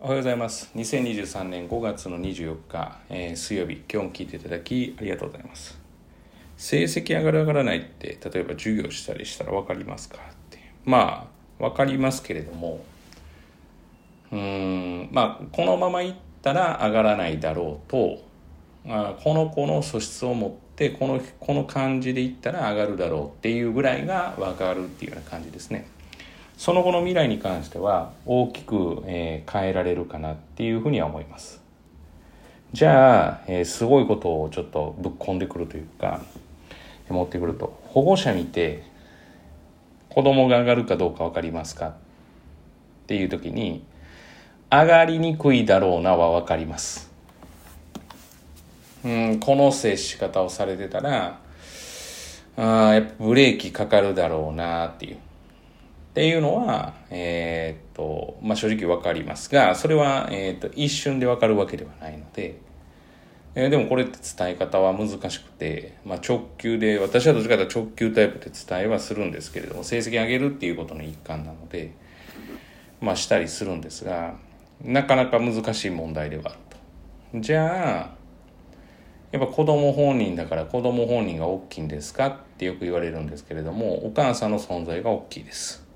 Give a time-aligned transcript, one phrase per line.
[0.00, 0.70] おはようございます。
[0.76, 3.82] 2023年5月の24日、えー、水曜日。
[3.92, 5.76] 今日も聞いていただきありがとうございます。
[6.56, 10.18] 成績上がる上がらないって例えば授業したりしたら分かりますか？
[10.18, 12.84] ってまあ分かりますけれども
[14.30, 18.22] うんまあこのままいったら上がらないだろうと
[18.86, 25.88] あこの子の素質を持ってこのこの感じでいったら上がるだろうっていうぐらいが分かるっていうような感じですね。
[26.58, 31.62] その後の未来に関しては大きく、えー、変えられるかなっていうふうには思います。
[32.72, 36.20] じゃあ、えー、すごいことをちょっとぶっ込んでくるというか
[37.08, 38.82] 持ってくると保護者見て
[40.10, 41.92] 子供が上がるかどうか分かりますかっ
[43.06, 43.84] ていう時に
[44.68, 47.08] 上がりにくいだろうなは分かります。
[49.04, 51.38] うんこの接し方をされてたら
[52.56, 55.18] あやっぱブレーキかかるだろうなっていう。
[56.10, 62.58] っていうのは、えー、っと、まあ、正直わかりますが、それは、えー、っと、一瞬でわかるわけではないので、
[63.54, 71.92] えー、でもこれって伝え方は難しくて、まあ、直球で、私はどっちかというと直球タイプで伝えはするんですけれども、成績上げるっていうことの一環なので、
[73.00, 74.34] まあ、したりするんですが、
[74.82, 76.54] なかなか難しい問題ではある
[77.32, 77.40] と。
[77.40, 78.18] じゃあ、
[79.30, 85.87] やっぱ子供本人だから子供本人が大きいんですかってよく言われるんですけれども、お母さんの存在が大きいです。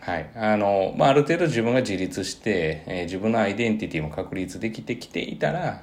[0.00, 0.30] はい。
[0.34, 5.82] あの、まあ、ある程度自分が自立して、えー、自分のアイデンティティも確立できてきていたら、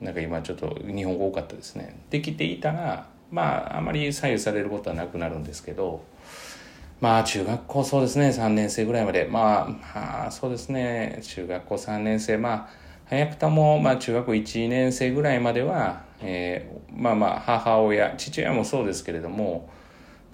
[0.00, 2.00] なんか今ちょっと日本語多かったですね。
[2.10, 6.04] できていたら、まあ、あまり左右されることはなくなるんですけど、
[7.00, 9.28] まあ、中学校そうですね、3年生ぐらいまで。
[9.30, 12.68] まあ、まあ、そうですね、中学校3年生、まあ、
[13.06, 19.68] 早くとも、まあ、中学校1年生ぐらいまでは、えー、まあまあ、母親、父親もそうですけれども、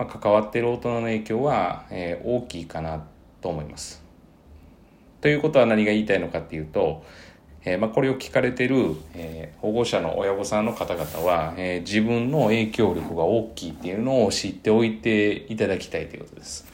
[0.01, 3.05] まあ、関わってる大人の影響は、えー、大きいかな
[3.43, 4.03] と思います。
[5.21, 7.05] ということは何が言いたいのかっていうと、
[7.67, 16.67] えーまあ、これを聞かれてる、えー、保護者の親御さんの方々は、えー、自分の影響力が大きいっていうのを知っておいていただきたいということです。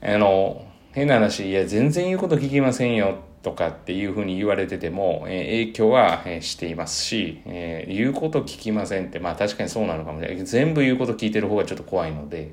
[0.00, 0.64] あの
[0.94, 12.52] 変な話いや全然言うこと聞きませんよとかっていうふうに言われてても、えー、影響は、えー、していますし、えー、言うこと聞きませんって、まあ確かにそうなのかもしれない全部言うこと聞いてる方がちょっと怖いので、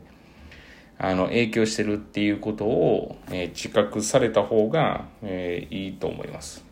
[0.97, 6.65] あの、影響してるっていうことを、えー、自覚された方が、え、いいと思います。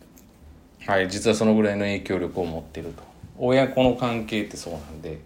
[0.88, 3.04] はい、実はそのぐらいの影響力を持ってると。
[3.38, 5.20] 親子の関係ってそうなんで、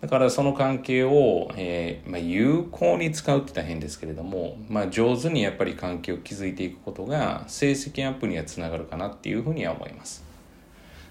[0.00, 10.24] だからその関係を、えーまあ、有効に使うって言ったら変ですけれども、まあ、上手にやっぱり関係を築いていくことが成績アップにはつながるかなっていうふうには思います。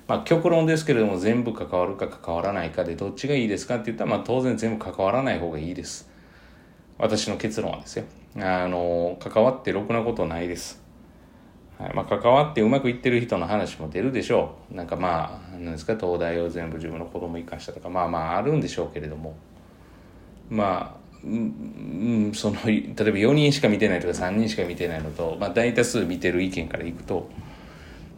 [0.08, 6.10] まあ、極論ですけれども全部関わるか関わらないかでどっちがいいですかって言ったら、まあ、当然全部関わらない方がいいです。
[6.98, 8.06] 私の結論はですよ。
[8.38, 10.82] あの、関わってろくなことないです。
[11.80, 11.94] はい。
[11.94, 14.76] まあ、関わってうまくいってる人の話も出るでしょう。
[14.76, 19.36] なんかまあ何ですか東大を全部自分の子供生かしたとかまあまああるんでしょうけれども。
[20.50, 27.30] まあうん、その例えば4人しか見てないとか3人しか見てないのと、まあ、大多数見てる意見からいくと、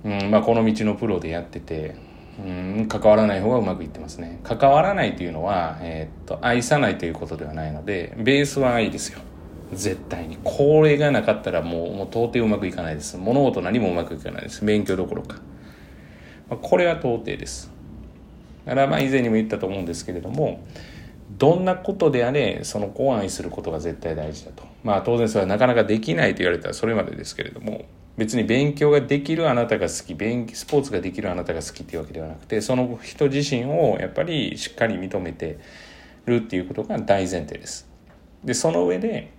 [0.03, 1.95] うんまあ、この道のプロでやってて、
[2.39, 2.47] う
[2.83, 4.39] ん、関わらない方がうまくいってますね。
[4.43, 9.19] 関わらないというのは、えー、っと愛さないということではないのでベースは愛ですよ。
[9.73, 13.17] 絶対にこれがなかったらもうもう到底うまくいかないです。
[13.17, 14.65] 物事何もうまくいかないです。
[14.65, 15.35] 勉強どころか、
[16.49, 17.71] まあ、これは到底です。
[18.65, 20.63] だからまあ以前にも言ったと思うんですけれども
[21.37, 24.63] どんなことであれその子を愛することが絶対大事だと。
[24.83, 27.85] まあ当然それはなかなかできないと言われたらそれまでですけれども
[28.17, 35.59] 別に勉強ができるあなたが好き勉スポーツができるあなたが好きっていうわけではなくてその人自身をやっぱりしっかり認めて
[36.25, 37.87] るっていうことが大前提です。
[38.43, 39.31] でその上で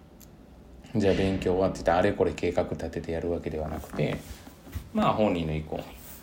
[0.94, 4.18] じゃあ勉強はって言ってあれこれ計画立ててやるわけではなくて
[4.92, 5.80] まあ本人の意向。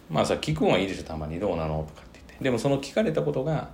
[0.10, 2.44] まあさ聞くんはいいでしょたまにどうなのとかって言って。
[2.44, 3.70] でもその聞かれたことが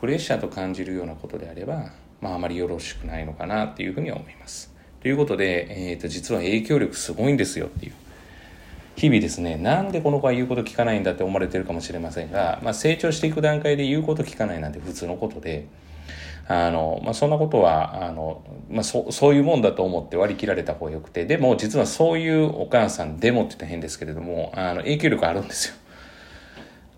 [0.00, 4.72] プレッシャーと感じるようなことであればまああまりよろしくないのかなっていうふうには思います。
[5.00, 7.92] ということで、えー、と実は影響力すごいんですよっていう。
[8.96, 15.66] 日々ですねなんでこの子は言うこと聞かないんだって思われてるかもしれませんが、まあ、成長していく段階で言うこと聞かないなんて普通のことで
[16.48, 25.74] あの、まあ、そんなことは、あの、まあ、そ、そういうもんだと思って割り切られた方がよくて、でも実はそういうお母さんでもって言ったら変ですけれども、あの、影響力あるんですよ。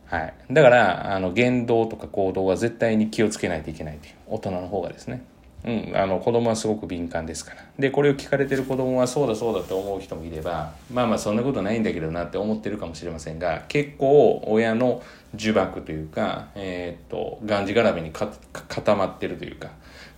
[0.07, 0.35] はい。
[0.51, 5.25] だから、あの、言動とか行動は絶対に気をつけないといけないという、大人の方がですね。
[5.65, 7.65] うん、あの子供はすごく敏感ですから。
[7.79, 15.03] でこれを聞かれてる子供はそうだそうだと思う人もいればまあまあそんなことないんだけどなって思ってるかもしれませんが結構親の
[15.37, 19.69] 呪縛というか、えー、っとがんじがらめに固まってるというか、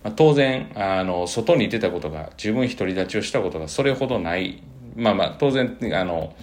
[0.03, 4.61] まあ、当然あの外に出たことが自分独り立ちをしたことがそれほどない。
[4.97, 6.33] まあまあ、当然、あの、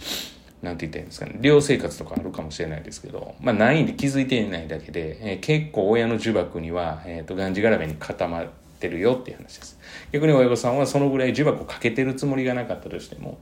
[0.62, 8.44] なんて言ったらいいんですかね、寮生活とかあるかもしれないですけど、まあないんで気づいていないだけで、えー、結構親の呪縛には、えっ、と、がんじがらめに固ま
[8.86, 9.78] ってるよっていう話です。
[10.12, 13.38] 逆に親御さんはそのぐらい呪縛をかけてるつもりがなかったとしても、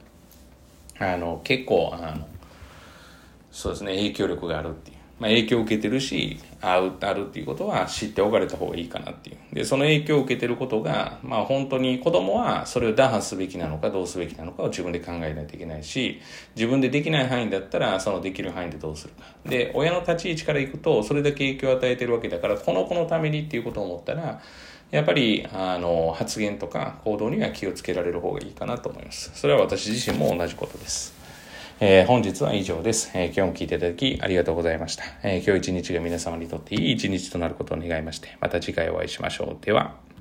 [0.98, 2.28] あの、結構、あの、
[3.50, 4.96] そうですね、影響力があるっていう。
[5.18, 9.36] まあ、影響を受けてるし、あう、あるっていうことは知っておかれた方がいいかなっていう。
[9.54, 16.20] で、その影響を受けてることが、まあ本当に子供はそれを打破すべきなのかどうすべきなのかを自分で考えないといけないし、
[16.56, 19.22] 自分でできない範囲だったら、そのできる範囲でどうするか。
[19.48, 24.40] で、親の立ち位置からいくと、それだけ影響を与えてるわけだから、この子のためにっていうことを思ったら、
[24.92, 29.32] やっぱり、あの、発言とか行動には気をつけられる方がいいかなと思います。
[29.34, 31.14] それは私自身も同じことです。
[31.80, 33.10] えー、本日は以上です。
[33.14, 35.04] えー、今日も聞いていただきありがとうございました。
[35.22, 39.64] えー、今日一日が皆様にとっていい一日となることを願いまして、また次回お会いしましょう。
[39.64, 40.11] では。